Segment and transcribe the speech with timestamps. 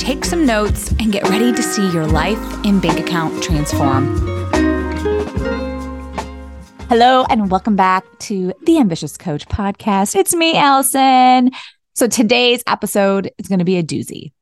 [0.00, 4.16] take some notes, and get ready to see your life and bank account transform.
[6.88, 10.16] Hello, and welcome back to the Ambitious Coach podcast.
[10.16, 11.50] It's me, Allison.
[11.94, 14.32] So today's episode is going to be a doozy.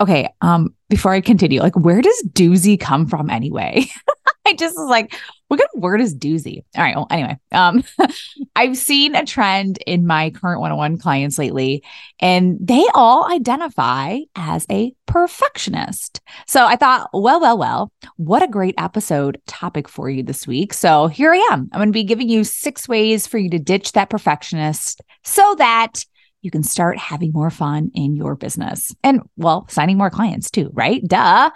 [0.00, 3.86] Okay, um, before I continue, like where does doozy come from anyway?
[4.50, 5.14] I just was like,
[5.46, 6.64] what kind of word is doozy?
[6.76, 6.96] All right.
[6.96, 7.84] Well, anyway, um,
[8.56, 11.84] I've seen a trend in my current one-on-one clients lately,
[12.18, 16.20] and they all identify as a perfectionist.
[16.48, 20.74] So I thought, well, well, well, what a great episode topic for you this week.
[20.74, 21.68] So here I am.
[21.72, 25.54] I'm going to be giving you six ways for you to ditch that perfectionist so
[25.58, 26.04] that
[26.42, 28.94] you can start having more fun in your business.
[29.02, 31.02] And well signing more clients too right?
[31.06, 31.50] Duh.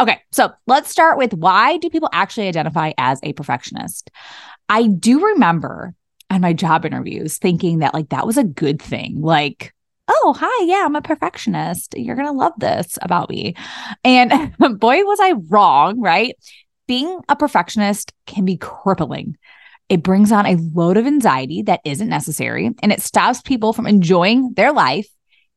[0.00, 4.10] Okay so let's start with why do people actually identify as a perfectionist?
[4.68, 5.94] I do remember
[6.30, 9.20] on my job interviews thinking that like that was a good thing.
[9.20, 9.72] Like
[10.08, 11.94] oh hi yeah i'm a perfectionist.
[11.96, 13.54] You're gonna love this about me.
[14.04, 16.34] And boy was i wrong right?
[16.86, 19.36] Being a perfectionist can be crippling
[19.88, 23.86] it brings on a load of anxiety that isn't necessary and it stops people from
[23.86, 25.06] enjoying their life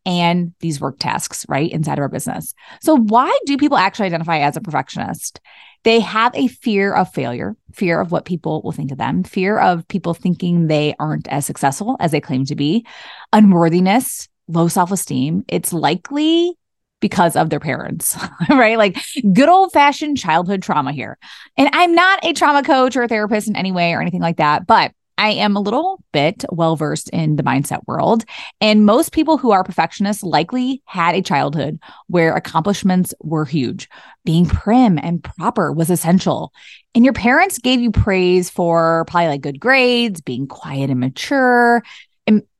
[0.05, 2.53] and these work tasks, right, inside of our business.
[2.81, 5.39] So, why do people actually identify as a perfectionist?
[5.83, 9.57] They have a fear of failure, fear of what people will think of them, fear
[9.57, 12.85] of people thinking they aren't as successful as they claim to be,
[13.33, 15.45] unworthiness, low self esteem.
[15.47, 16.53] It's likely
[16.99, 18.17] because of their parents,
[18.49, 18.77] right?
[18.77, 18.97] Like
[19.33, 21.17] good old fashioned childhood trauma here.
[21.57, 24.37] And I'm not a trauma coach or a therapist in any way or anything like
[24.37, 28.23] that, but I am a little bit well versed in the mindset world.
[28.61, 33.89] And most people who are perfectionists likely had a childhood where accomplishments were huge.
[34.23, 36.53] Being prim and proper was essential.
[36.95, 41.83] And your parents gave you praise for probably like good grades, being quiet and mature,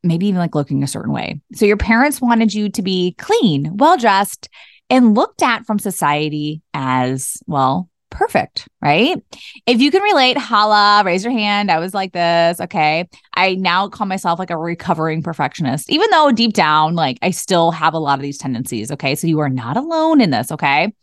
[0.03, 1.41] maybe even like looking a certain way.
[1.53, 4.49] So your parents wanted you to be clean, well dressed,
[4.89, 9.23] and looked at from society as, well, perfect, right?
[9.67, 11.69] If you can relate, holla, raise your hand.
[11.69, 12.59] I was like this.
[12.59, 13.07] Okay.
[13.35, 17.71] I now call myself like a recovering perfectionist, even though deep down, like I still
[17.71, 18.91] have a lot of these tendencies.
[18.91, 19.15] Okay.
[19.15, 20.51] So you are not alone in this.
[20.51, 20.93] Okay.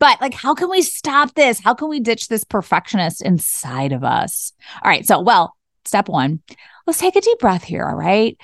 [0.00, 1.60] But like, how can we stop this?
[1.60, 4.52] How can we ditch this perfectionist inside of us?
[4.82, 5.06] All right.
[5.06, 5.54] So, well,
[5.84, 6.42] step one,
[6.86, 7.86] let's take a deep breath here.
[7.86, 8.36] All right.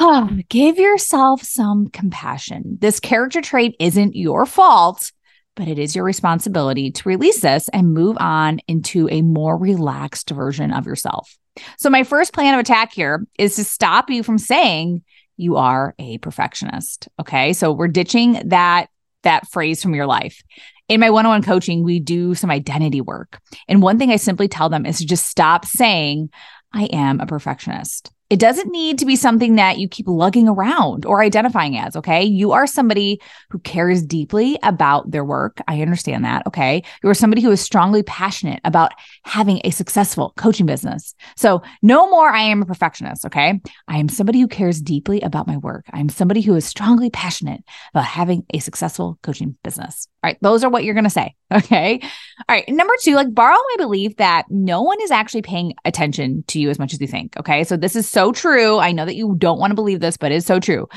[0.00, 2.78] Oh, give yourself some compassion.
[2.80, 5.12] This character trait isn't your fault,
[5.54, 10.30] but it is your responsibility to release this and move on into a more relaxed
[10.30, 11.36] version of yourself.
[11.78, 15.02] So, my first plan of attack here is to stop you from saying
[15.36, 17.08] you are a perfectionist.
[17.20, 17.52] Okay.
[17.52, 18.86] So, we're ditching that
[19.22, 20.42] that phrase from your life.
[20.88, 23.40] In my one on one coaching, we do some identity work.
[23.68, 26.30] And one thing I simply tell them is to just stop saying,
[26.72, 28.10] I am a perfectionist.
[28.32, 32.24] It doesn't need to be something that you keep lugging around or identifying as, okay?
[32.24, 35.60] You are somebody who cares deeply about their work.
[35.68, 36.82] I understand that, okay?
[37.02, 38.92] You are somebody who is strongly passionate about
[39.24, 41.14] having a successful coaching business.
[41.36, 43.60] So, no more I am a perfectionist, okay?
[43.86, 45.84] I am somebody who cares deeply about my work.
[45.92, 47.62] I'm somebody who is strongly passionate
[47.92, 50.08] about having a successful coaching business.
[50.24, 52.00] All right, those are what you're going to say, okay?
[52.02, 56.44] All right, number 2, like borrow my belief that no one is actually paying attention
[56.48, 57.64] to you as much as you think, okay?
[57.64, 58.78] So this is so true.
[58.78, 60.88] I know that you don't want to believe this, but it's so true.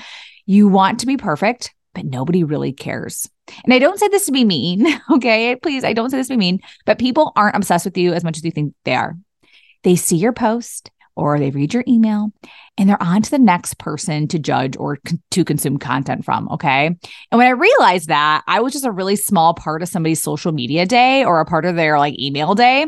[0.45, 3.29] You want to be perfect, but nobody really cares.
[3.63, 5.55] And I don't say this to be mean, okay?
[5.55, 8.23] Please, I don't say this to be mean, but people aren't obsessed with you as
[8.23, 9.17] much as you think they are.
[9.83, 12.31] They see your post or they read your email
[12.77, 14.99] and they're on to the next person to judge or
[15.31, 16.49] to consume content from.
[16.49, 16.87] Okay.
[16.87, 16.97] And
[17.31, 20.85] when I realized that I was just a really small part of somebody's social media
[20.85, 22.87] day or a part of their like email day,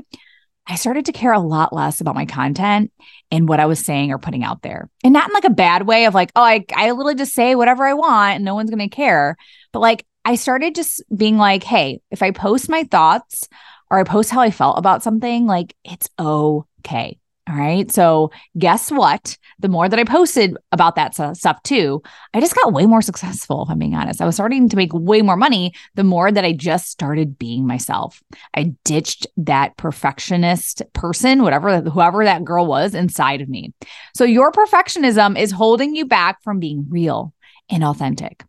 [0.67, 2.91] I started to care a lot less about my content
[3.31, 4.89] and what I was saying or putting out there.
[5.03, 7.55] And not in like a bad way of like, oh, I, I literally just say
[7.55, 9.37] whatever I want and no one's going to care.
[9.71, 13.47] But like, I started just being like, hey, if I post my thoughts
[13.89, 17.17] or I post how I felt about something, like it's okay.
[17.49, 17.89] All right.
[17.89, 19.37] So, guess what?
[19.59, 22.01] The more that I posted about that stuff too,
[22.33, 24.21] I just got way more successful, if I'm being honest.
[24.21, 27.65] I was starting to make way more money the more that I just started being
[27.65, 28.21] myself.
[28.53, 33.73] I ditched that perfectionist person, whatever, whoever that girl was inside of me.
[34.13, 37.33] So, your perfectionism is holding you back from being real
[37.69, 38.43] and authentic.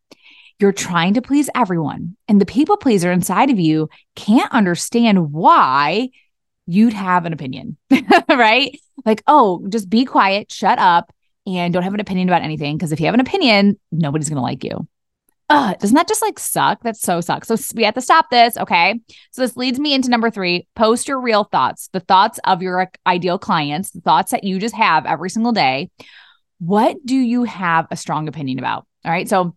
[0.58, 6.08] You're trying to please everyone, and the people pleaser inside of you can't understand why
[6.66, 7.76] you'd have an opinion,
[8.28, 8.78] right?
[9.04, 11.12] Like, oh, just be quiet, shut up,
[11.46, 12.76] and don't have an opinion about anything.
[12.76, 14.86] Because if you have an opinion, nobody's going to like you.
[15.50, 16.82] Ugh, doesn't that just like suck?
[16.82, 17.48] That so sucks.
[17.48, 18.56] So we have to stop this.
[18.58, 19.00] Okay.
[19.30, 22.90] So this leads me into number three post your real thoughts, the thoughts of your
[23.06, 25.90] ideal clients, the thoughts that you just have every single day.
[26.58, 28.86] What do you have a strong opinion about?
[29.06, 29.28] All right.
[29.28, 29.56] So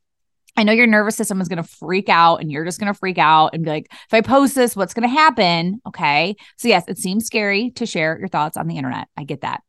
[0.57, 2.97] I know your nervous system is going to freak out and you're just going to
[2.97, 5.81] freak out and be like, if I post this, what's going to happen?
[5.87, 6.35] Okay.
[6.57, 9.07] So, yes, it seems scary to share your thoughts on the internet.
[9.17, 9.61] I get that.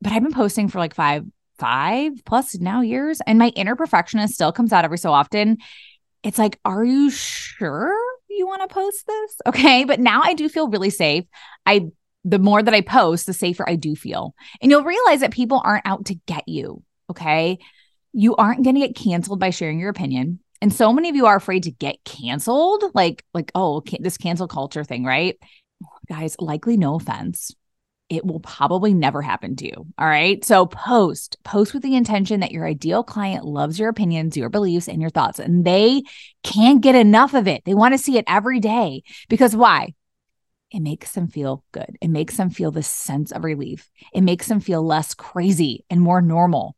[0.00, 1.24] But I've been posting for like five,
[1.58, 5.58] five plus now years, and my inner perfectionist still comes out every so often.
[6.22, 7.96] It's like, are you sure
[8.28, 9.40] you want to post this?
[9.46, 9.84] Okay.
[9.84, 11.24] But now I do feel really safe.
[11.64, 11.86] I,
[12.24, 14.34] the more that I post, the safer I do feel.
[14.60, 16.82] And you'll realize that people aren't out to get you.
[17.10, 17.58] Okay
[18.12, 20.40] you aren't going to get canceled by sharing your opinion.
[20.60, 24.46] And so many of you are afraid to get canceled, like like oh, this cancel
[24.46, 25.36] culture thing, right?
[26.08, 27.52] Guys, likely no offense.
[28.08, 29.86] It will probably never happen to you.
[29.98, 30.44] All right.
[30.44, 34.86] So post, post with the intention that your ideal client loves your opinions, your beliefs,
[34.86, 35.38] and your thoughts.
[35.38, 36.02] And they
[36.42, 37.64] can't get enough of it.
[37.64, 39.02] They want to see it every day.
[39.30, 39.94] Because why?
[40.70, 41.96] It makes them feel good.
[42.00, 43.90] It makes them feel this sense of relief.
[44.12, 46.76] It makes them feel less crazy and more normal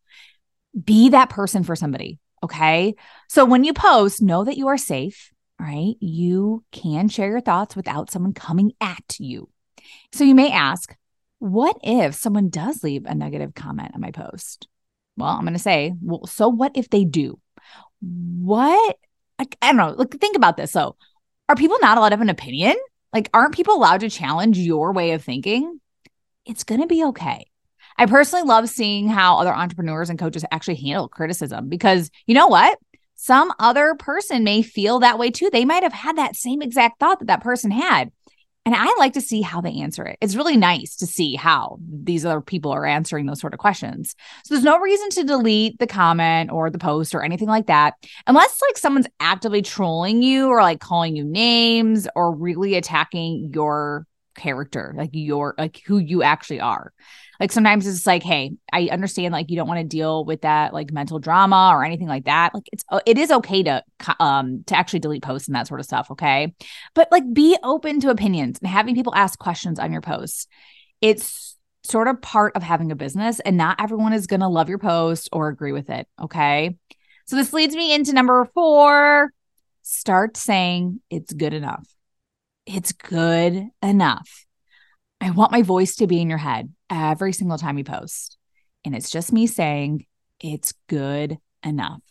[0.82, 2.18] be that person for somebody.
[2.42, 2.94] Okay.
[3.28, 5.30] So when you post, know that you are safe.
[5.58, 5.94] Right.
[6.00, 9.48] You can share your thoughts without someone coming at you.
[10.12, 10.94] So you may ask,
[11.38, 14.66] what if someone does leave a negative comment on my post?
[15.16, 17.38] Well, I'm going to say, well, so what if they do?
[18.00, 18.96] What?
[19.38, 19.94] I, I don't know.
[19.96, 20.72] Like, think about this.
[20.72, 20.96] So,
[21.48, 22.74] are people not allowed to have an opinion?
[23.12, 25.80] Like, aren't people allowed to challenge your way of thinking?
[26.46, 27.46] It's going to be okay.
[27.96, 32.48] I personally love seeing how other entrepreneurs and coaches actually handle criticism because you know
[32.48, 32.78] what?
[33.16, 35.48] Some other person may feel that way too.
[35.50, 38.10] They might have had that same exact thought that that person had.
[38.66, 40.16] And I like to see how they answer it.
[40.22, 44.14] It's really nice to see how these other people are answering those sort of questions.
[44.44, 47.94] So there's no reason to delete the comment or the post or anything like that,
[48.26, 54.06] unless like someone's actively trolling you or like calling you names or really attacking your
[54.34, 56.92] character, like your like who you actually are.
[57.40, 60.72] Like sometimes it's like, hey, I understand like you don't want to deal with that
[60.72, 62.54] like mental drama or anything like that.
[62.54, 63.82] Like it's uh, it is okay to
[64.20, 66.54] um to actually delete posts and that sort of stuff, okay?
[66.94, 70.46] But like be open to opinions and having people ask questions on your posts.
[71.00, 74.68] It's sort of part of having a business and not everyone is going to love
[74.68, 76.76] your post or agree with it, okay?
[77.26, 79.30] So this leads me into number 4.
[79.82, 81.86] Start saying it's good enough.
[82.66, 84.46] It's good enough.
[85.24, 88.36] I want my voice to be in your head every single time you post.
[88.84, 90.04] And it's just me saying,
[90.38, 92.02] it's good enough.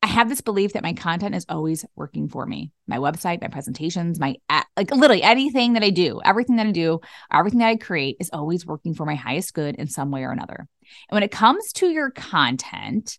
[0.00, 2.72] I have this belief that my content is always working for me.
[2.86, 4.36] My website, my presentations, my
[4.74, 7.00] like literally anything that I do, everything that I do,
[7.30, 10.32] everything that I create is always working for my highest good in some way or
[10.32, 10.66] another.
[11.10, 13.18] And when it comes to your content,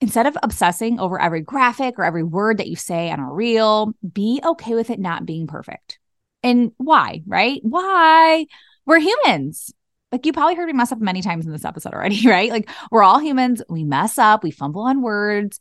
[0.00, 3.92] instead of obsessing over every graphic or every word that you say on a reel,
[4.08, 5.98] be okay with it not being perfect.
[6.42, 7.60] And why, right?
[7.62, 8.46] Why?
[8.86, 9.72] We're humans.
[10.10, 12.50] Like you probably heard me mess up many times in this episode already, right?
[12.50, 13.62] Like we're all humans.
[13.68, 15.58] We mess up, we fumble on words.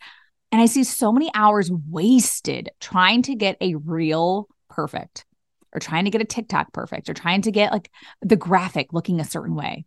[0.52, 5.26] And I see so many hours wasted trying to get a reel perfect
[5.74, 7.90] or trying to get a TikTok perfect or trying to get like
[8.22, 9.86] the graphic looking a certain way.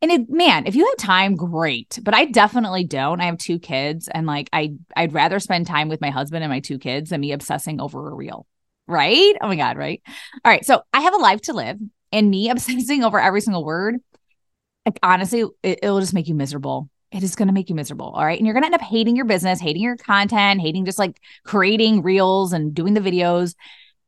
[0.00, 2.00] And it, man, if you have time, great.
[2.02, 3.20] But I definitely don't.
[3.20, 6.50] I have two kids, and like I, I'd rather spend time with my husband and
[6.50, 8.48] my two kids than me obsessing over a reel
[8.86, 9.34] right?
[9.40, 10.02] Oh my God, right?
[10.44, 10.64] All right.
[10.64, 11.78] So I have a life to live,
[12.10, 13.96] and me obsessing over every single word,
[14.86, 16.88] like honestly, it, it'll just make you miserable.
[17.10, 18.06] It is going to make you miserable.
[18.06, 18.38] All right.
[18.38, 21.20] And you're going to end up hating your business, hating your content, hating just like
[21.44, 23.54] creating reels and doing the videos.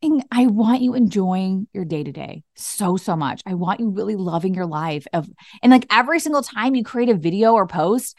[0.01, 3.43] And I want you enjoying your day to day so, so much.
[3.45, 5.29] I want you really loving your life of,
[5.63, 8.17] and like every single time you create a video or post,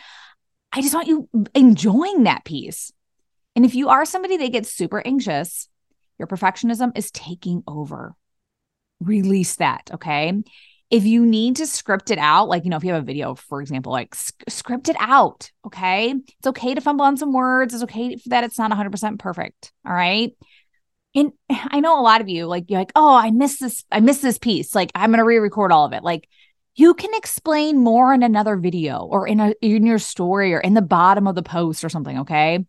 [0.72, 2.92] I just want you enjoying that piece.
[3.56, 5.68] And if you are somebody that gets super anxious
[6.18, 8.16] your perfectionism is taking over.
[9.00, 9.90] Release that.
[9.94, 10.34] Okay.
[10.92, 13.36] If you need to script it out, like, you know, if you have a video,
[13.36, 15.52] for example, like script it out.
[15.66, 16.12] Okay.
[16.12, 17.74] It's okay to fumble on some words.
[17.74, 19.72] It's okay that it's not 100% perfect.
[19.86, 20.32] All right.
[21.16, 23.84] And I know a lot of you, like, you're like, oh, I missed this.
[23.92, 24.76] I missed this piece.
[24.76, 26.04] Like, I'm going to re record all of it.
[26.04, 26.30] Like,
[26.76, 30.74] you can explain more in another video or in a in your story or in
[30.74, 32.66] the bottom of the post or something okay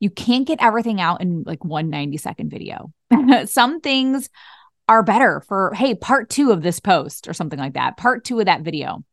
[0.00, 2.92] you can't get everything out in like one 90 second video.
[3.46, 4.28] Some things
[4.88, 8.40] are better for, hey, part two of this post or something like that, part two
[8.40, 9.04] of that video.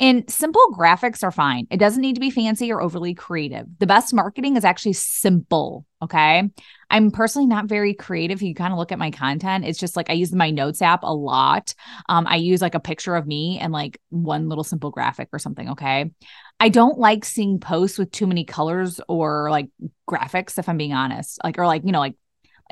[0.00, 1.68] And simple graphics are fine.
[1.70, 3.66] It doesn't need to be fancy or overly creative.
[3.78, 5.86] The best marketing is actually simple.
[6.02, 6.50] Okay.
[6.90, 8.42] I'm personally not very creative.
[8.42, 9.64] You kind of look at my content.
[9.64, 11.74] It's just like I use my notes app a lot.
[12.08, 15.38] Um, I use like a picture of me and like one little simple graphic or
[15.38, 15.70] something.
[15.70, 16.10] Okay.
[16.58, 19.68] I don't like seeing posts with too many colors or like
[20.10, 21.38] graphics, if I'm being honest.
[21.44, 22.16] Like, or like, you know, like,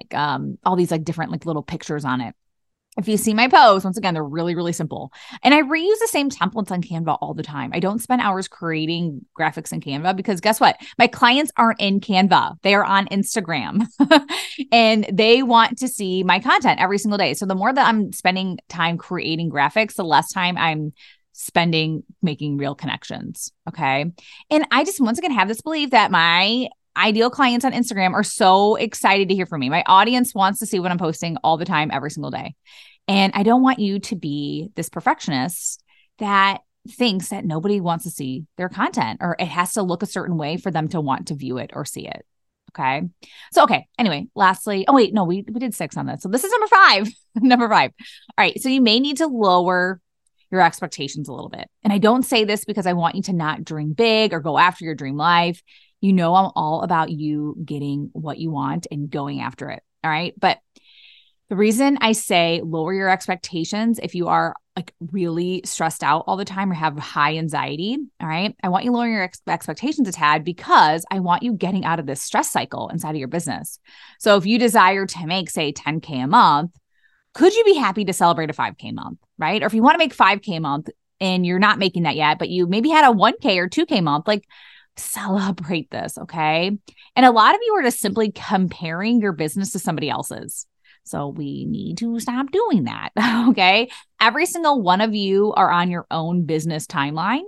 [0.00, 2.34] like um all these like different like little pictures on it
[2.98, 5.12] if you see my posts, once again, they're really, really simple.
[5.42, 7.70] And I reuse the same templates on Canva all the time.
[7.72, 10.76] I don't spend hours creating graphics in Canva because guess what?
[10.98, 13.86] My clients aren't in Canva, they are on Instagram
[14.72, 17.32] and they want to see my content every single day.
[17.34, 20.92] So the more that I'm spending time creating graphics, the less time I'm
[21.32, 23.52] spending making real connections.
[23.68, 24.12] Okay.
[24.50, 28.22] And I just once again have this belief that my ideal clients on Instagram are
[28.22, 29.70] so excited to hear from me.
[29.70, 32.54] My audience wants to see what I'm posting all the time, every single day.
[33.08, 35.82] And I don't want you to be this perfectionist
[36.18, 40.06] that thinks that nobody wants to see their content or it has to look a
[40.06, 42.24] certain way for them to want to view it or see it.
[42.70, 43.02] Okay.
[43.52, 43.86] So, okay.
[43.98, 46.22] Anyway, lastly, oh, wait, no, we, we did six on this.
[46.22, 47.08] So, this is number five.
[47.36, 47.92] number five.
[48.38, 48.60] All right.
[48.60, 50.00] So, you may need to lower
[50.50, 51.68] your expectations a little bit.
[51.82, 54.58] And I don't say this because I want you to not dream big or go
[54.58, 55.62] after your dream life.
[56.02, 59.82] You know, I'm all about you getting what you want and going after it.
[60.04, 60.34] All right.
[60.38, 60.58] But
[61.48, 66.36] the reason I say lower your expectations if you are like really stressed out all
[66.36, 70.08] the time or have high anxiety, all right, I want you lowering your ex- expectations
[70.08, 73.28] a tad because I want you getting out of this stress cycle inside of your
[73.28, 73.78] business.
[74.18, 76.70] So if you desire to make, say, 10K a month,
[77.34, 79.62] could you be happy to celebrate a 5K month, right?
[79.62, 80.88] Or if you want to make 5K a month
[81.20, 84.26] and you're not making that yet, but you maybe had a 1K or 2K month,
[84.26, 84.44] like
[84.96, 86.18] celebrate this.
[86.18, 86.70] Okay.
[87.16, 90.66] And a lot of you are just simply comparing your business to somebody else's.
[91.04, 93.10] So we need to stop doing that.
[93.48, 93.90] Okay.
[94.20, 97.42] Every single one of you are on your own business timeline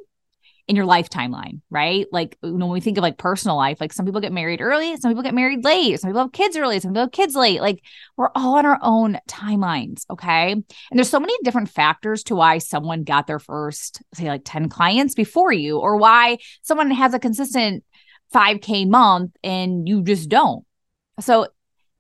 [0.67, 2.07] in your life timeline, right?
[2.11, 5.11] Like when we think of like personal life, like some people get married early, some
[5.11, 7.61] people get married late, some people have kids early, some people have kids late.
[7.61, 7.83] Like
[8.17, 10.53] we're all on our own timelines, okay?
[10.53, 14.71] And there's so many different factors to why someone got their first, say, like 10
[14.71, 17.85] clients before you, or why someone has a consistent
[18.33, 20.65] 5K month and you just don't.
[21.21, 21.49] So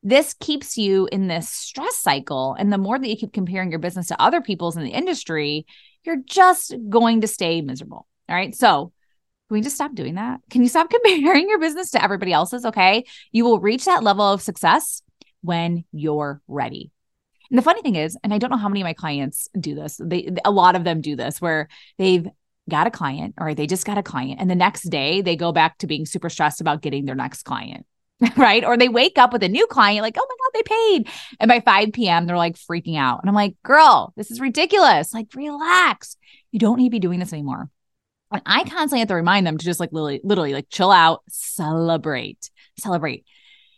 [0.02, 2.56] this keeps you in this stress cycle.
[2.58, 5.66] And the more that you keep comparing your business to other people's in the industry,
[6.02, 8.06] you're just going to stay miserable.
[8.28, 8.54] All right.
[8.54, 8.92] So
[9.48, 10.40] can we just stop doing that?
[10.50, 12.64] Can you stop comparing your business to everybody else's?
[12.64, 13.04] Okay.
[13.32, 15.02] You will reach that level of success
[15.42, 16.90] when you're ready.
[17.50, 19.74] And the funny thing is, and I don't know how many of my clients do
[19.74, 22.26] this, they a lot of them do this where they've
[22.70, 25.52] got a client or they just got a client and the next day they go
[25.52, 27.86] back to being super stressed about getting their next client.
[28.36, 28.64] right?
[28.64, 31.08] Or they wake up with a new client, like, oh my God, they paid.
[31.40, 33.20] And by 5 p.m., they're like freaking out.
[33.20, 35.12] And I'm like, girl, this is ridiculous.
[35.12, 36.16] Like, relax.
[36.52, 37.70] You don't need to be doing this anymore.
[38.34, 41.22] And I constantly have to remind them to just like literally, literally like chill out,
[41.28, 43.24] celebrate, celebrate.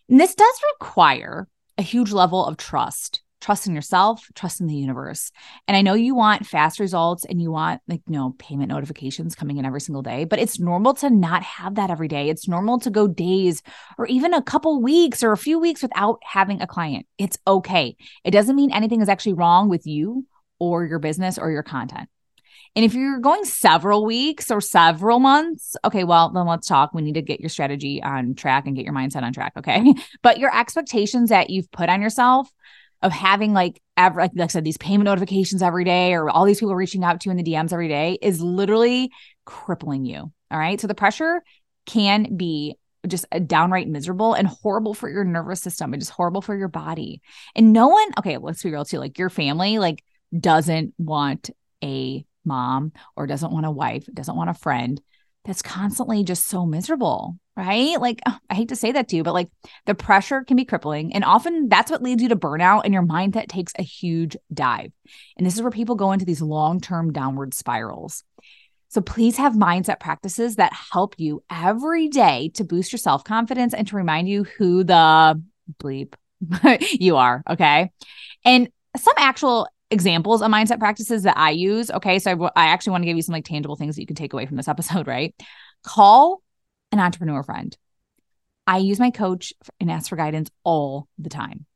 [0.08, 1.46] And this does require
[1.78, 5.30] a huge level of trust trust in yourself, trust in the universe.
[5.68, 9.36] And I know you want fast results and you want like, you know, payment notifications
[9.36, 12.28] coming in every single day, but it's normal to not have that every day.
[12.28, 13.62] It's normal to go days
[13.98, 17.06] or even a couple weeks or a few weeks without having a client.
[17.18, 17.96] It's okay.
[18.24, 20.26] It doesn't mean anything is actually wrong with you
[20.58, 22.08] or your business or your content.
[22.76, 26.92] And if you're going several weeks or several months, okay, well, then let's talk.
[26.92, 29.54] We need to get your strategy on track and get your mindset on track.
[29.56, 29.94] Okay.
[30.22, 32.50] But your expectations that you've put on yourself
[33.00, 36.60] of having like every, like I said, these payment notifications every day or all these
[36.60, 39.10] people reaching out to you in the DMs every day is literally
[39.44, 40.30] crippling you.
[40.50, 40.80] All right.
[40.80, 41.42] So the pressure
[41.86, 46.56] can be just downright miserable and horrible for your nervous system and just horrible for
[46.56, 47.22] your body.
[47.54, 48.98] And no one, okay, let's be real too.
[48.98, 50.02] Like your family, like
[50.38, 51.50] doesn't want
[51.82, 55.00] a mom or doesn't want a wife, doesn't want a friend
[55.44, 58.00] that's constantly just so miserable, right?
[58.00, 59.48] Like, oh, I hate to say that to you, but like
[59.86, 61.14] the pressure can be crippling.
[61.14, 64.92] And often that's what leads you to burnout and your mindset takes a huge dive.
[65.36, 68.24] And this is where people go into these long term downward spirals.
[68.88, 73.74] So please have mindset practices that help you every day to boost your self confidence
[73.74, 75.40] and to remind you who the
[75.80, 76.14] bleep
[77.00, 77.42] you are.
[77.48, 77.90] Okay.
[78.44, 81.90] And some actual examples of mindset practices that I use.
[81.90, 82.18] Okay.
[82.18, 84.32] So I, actually want to give you some like tangible things that you can take
[84.32, 85.34] away from this episode, right?
[85.84, 86.42] Call
[86.92, 87.76] an entrepreneur friend.
[88.66, 91.66] I use my coach and ask for guidance all the time.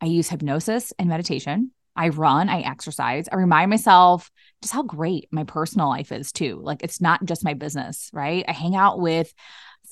[0.00, 1.70] I use hypnosis and meditation.
[1.96, 3.28] I run, I exercise.
[3.30, 4.32] I remind myself
[4.62, 6.60] just how great my personal life is too.
[6.60, 8.44] Like it's not just my business, right?
[8.48, 9.32] I hang out with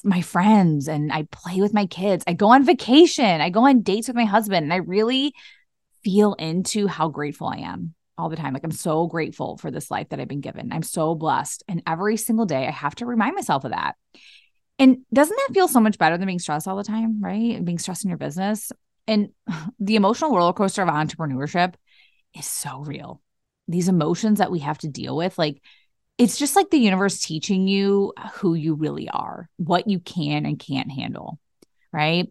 [0.03, 2.25] my friends and I play with my kids.
[2.27, 3.41] I go on vacation.
[3.41, 5.33] I go on dates with my husband and I really
[6.05, 7.95] feel into how grateful I am.
[8.19, 8.53] all the time.
[8.53, 10.73] Like, I'm so grateful for this life that I've been given.
[10.73, 11.65] I'm so blessed.
[11.67, 13.97] And every single day, I have to remind myself of that.
[14.79, 17.65] And doesn't that feel so much better than being stressed all the time, right?
[17.65, 18.71] Being stressed in your business.
[19.07, 19.31] And
[19.81, 21.75] the emotional roller coaster of entrepreneurship
[22.37, 23.23] is so real.
[23.69, 25.63] These emotions that we have to deal with, like,
[26.19, 30.59] it's just like the universe teaching you who you really are, what you can and
[30.59, 31.39] can't handle,
[31.93, 32.31] right?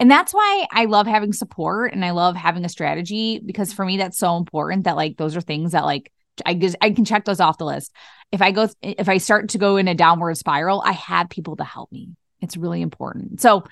[0.00, 3.84] And that's why I love having support and I love having a strategy because for
[3.84, 6.10] me that's so important that like those are things that like
[6.46, 7.92] I just I can check those off the list.
[8.32, 11.56] If I go if I start to go in a downward spiral, I have people
[11.56, 12.08] to help me.
[12.40, 13.42] It's really important.
[13.42, 13.64] So,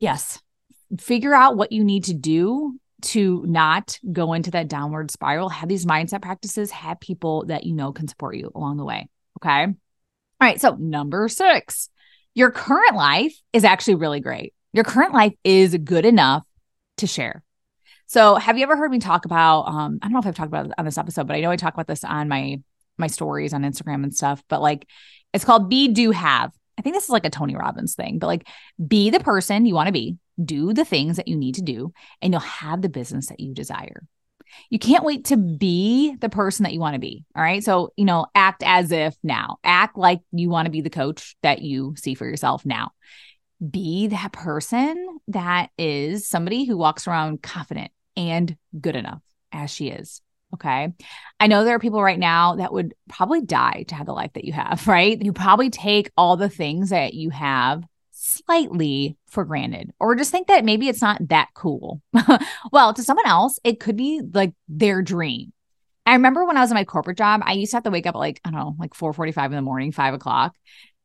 [0.00, 0.42] yes,
[0.98, 5.50] figure out what you need to do to not go into that downward spiral.
[5.50, 9.08] Have these mindset practices, have people that you know can support you along the way.
[9.40, 9.66] Okay.
[9.66, 9.74] All
[10.40, 10.60] right.
[10.60, 11.90] So, number six,
[12.34, 16.44] your current life is actually really great your current life is good enough
[16.98, 17.42] to share.
[18.06, 19.62] So, have you ever heard me talk about?
[19.62, 21.50] Um, I don't know if I've talked about it on this episode, but I know
[21.50, 22.62] I talk about this on my
[22.96, 24.40] my stories on Instagram and stuff.
[24.48, 24.86] But like,
[25.34, 26.52] it's called Be Do Have.
[26.78, 28.46] I think this is like a Tony Robbins thing, but like,
[28.86, 31.92] be the person you want to be, do the things that you need to do,
[32.22, 34.04] and you'll have the business that you desire.
[34.70, 37.24] You can't wait to be the person that you want to be.
[37.34, 37.64] All right.
[37.64, 41.36] So, you know, act as if now, act like you want to be the coach
[41.42, 42.92] that you see for yourself now
[43.66, 49.22] be that person that is somebody who walks around confident and good enough
[49.52, 50.20] as she is.
[50.54, 50.92] Okay.
[51.38, 54.32] I know there are people right now that would probably die to have the life
[54.34, 55.20] that you have, right?
[55.20, 60.48] You probably take all the things that you have slightly for granted or just think
[60.48, 62.02] that maybe it's not that cool.
[62.72, 65.52] well, to someone else, it could be like their dream.
[66.06, 68.06] I remember when I was in my corporate job, I used to have to wake
[68.06, 70.54] up at like, I don't know, like 4 45 in the morning, five o'clock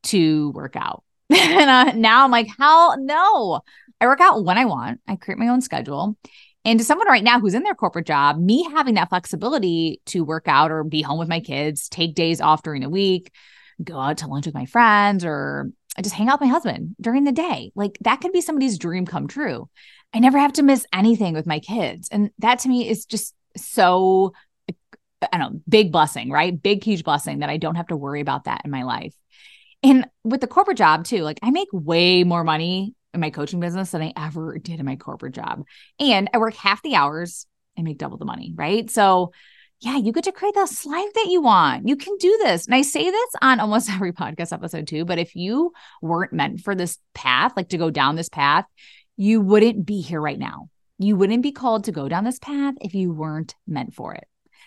[0.04, 1.04] to work out.
[1.38, 2.96] and uh, now I'm like, how?
[2.96, 3.62] No,
[4.00, 5.02] I work out when I want.
[5.08, 6.18] I create my own schedule.
[6.66, 10.24] And to someone right now who's in their corporate job, me having that flexibility to
[10.24, 13.32] work out or be home with my kids, take days off during the week,
[13.84, 15.72] go out to lunch with my friends, or
[16.02, 19.06] just hang out with my husband during the day, like that could be somebody's dream
[19.06, 19.70] come true.
[20.14, 22.10] I never have to miss anything with my kids.
[22.12, 24.34] And that to me is just so,
[24.70, 26.60] I don't know, big blessing, right?
[26.62, 29.14] Big, huge blessing that I don't have to worry about that in my life.
[29.84, 33.60] And with the corporate job too, like I make way more money in my coaching
[33.60, 35.64] business than I ever did in my corporate job.
[36.00, 37.46] And I work half the hours
[37.78, 38.90] and make double the money, right?
[38.90, 39.34] So
[39.82, 41.88] yeah, you get to create the life that you want.
[41.88, 42.66] You can do this.
[42.66, 45.04] And I say this on almost every podcast episode too.
[45.04, 48.66] But if you weren't meant for this path, like to go down this path,
[49.18, 50.70] you wouldn't be here right now.
[51.00, 54.26] You wouldn't be called to go down this path if you weren't meant for it.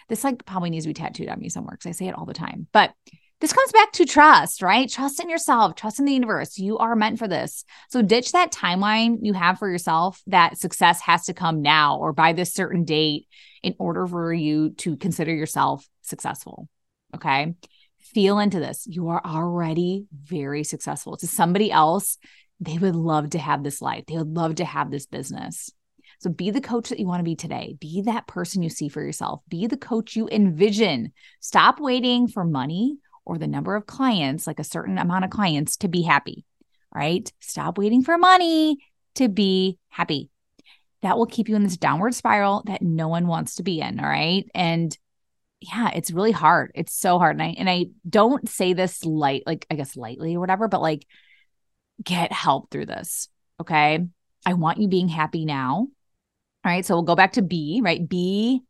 [0.08, 2.26] This like probably needs to be tattooed on me somewhere because I say it all
[2.26, 2.66] the time.
[2.72, 2.92] But
[3.40, 4.88] this comes back to trust, right?
[4.88, 6.58] Trust in yourself, trust in the universe.
[6.58, 7.64] You are meant for this.
[7.90, 12.12] So ditch that timeline you have for yourself that success has to come now or
[12.14, 13.26] by this certain date
[13.62, 16.68] in order for you to consider yourself successful.
[17.14, 17.54] Okay.
[17.98, 18.86] Feel into this.
[18.86, 21.18] You are already very successful.
[21.18, 22.16] To somebody else,
[22.60, 25.70] they would love to have this life, they would love to have this business.
[26.20, 27.76] So be the coach that you want to be today.
[27.78, 29.42] Be that person you see for yourself.
[29.48, 31.12] Be the coach you envision.
[31.40, 35.76] Stop waiting for money or the number of clients, like a certain amount of clients,
[35.78, 36.44] to be happy,
[36.94, 37.30] right?
[37.40, 38.78] Stop waiting for money
[39.16, 40.30] to be happy.
[41.02, 44.00] That will keep you in this downward spiral that no one wants to be in.
[44.00, 44.48] All right.
[44.54, 44.96] And
[45.60, 46.72] yeah, it's really hard.
[46.74, 47.36] It's so hard.
[47.36, 50.80] And I and I don't say this light, like I guess lightly or whatever, but
[50.82, 51.06] like
[52.02, 53.28] get help through this.
[53.60, 54.06] Okay.
[54.44, 55.74] I want you being happy now.
[55.76, 55.90] All
[56.64, 56.84] right.
[56.84, 58.06] So we'll go back to be, right?
[58.06, 58.60] Be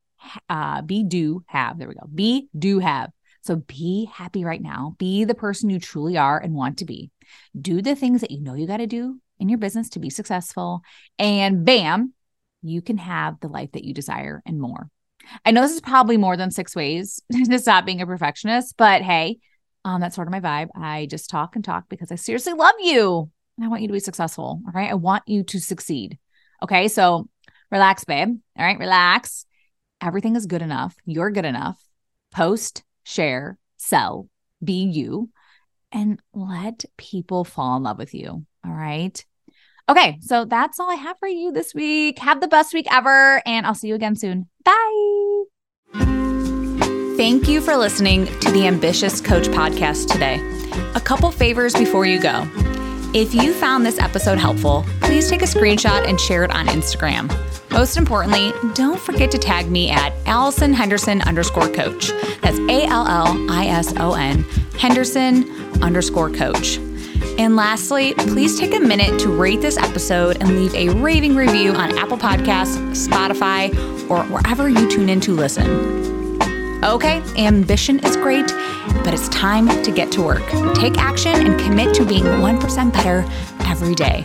[0.48, 1.78] uh be do have.
[1.78, 2.06] There we go.
[2.12, 3.10] Be do have.
[3.46, 4.96] So be happy right now.
[4.98, 7.10] Be the person you truly are and want to be.
[7.58, 10.10] Do the things that you know you got to do in your business to be
[10.10, 10.82] successful.
[11.18, 12.12] And bam,
[12.62, 14.88] you can have the life that you desire and more.
[15.44, 19.02] I know this is probably more than six ways to stop being a perfectionist, but
[19.02, 19.38] hey,
[19.84, 20.68] um, that's sort of my vibe.
[20.74, 23.92] I just talk and talk because I seriously love you and I want you to
[23.92, 24.60] be successful.
[24.66, 24.90] All right.
[24.90, 26.18] I want you to succeed.
[26.62, 26.88] Okay.
[26.88, 27.28] So
[27.70, 28.36] relax, babe.
[28.58, 28.78] All right.
[28.78, 29.46] Relax.
[30.00, 30.96] Everything is good enough.
[31.04, 31.80] You're good enough.
[32.32, 34.28] Post share, sell,
[34.62, 35.30] be you,
[35.92, 38.44] and let people fall in love with you.
[38.64, 39.24] All right.
[39.88, 40.18] Okay.
[40.20, 42.18] So that's all I have for you this week.
[42.18, 44.48] Have the best week ever, and I'll see you again soon.
[44.64, 45.44] Bye.
[47.16, 50.38] Thank you for listening to the Ambitious Coach podcast today.
[50.94, 52.46] A couple favors before you go.
[53.14, 57.30] If you found this episode helpful, please take a screenshot and share it on Instagram.
[57.70, 62.10] Most importantly, don't forget to tag me at Allison Henderson underscore coach.
[62.40, 64.44] That's A L L I S O N
[64.78, 66.78] Henderson underscore coach.
[67.38, 71.72] And lastly, please take a minute to rate this episode and leave a raving review
[71.72, 73.70] on Apple Podcasts, Spotify,
[74.08, 75.96] or wherever you tune in to listen.
[76.82, 78.46] Okay, ambition is great,
[79.04, 80.46] but it's time to get to work.
[80.74, 83.24] Take action and commit to being 1% better
[83.66, 84.24] every day.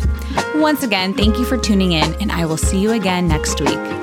[0.55, 4.00] Once again, thank you for tuning in, and I will see you again next week.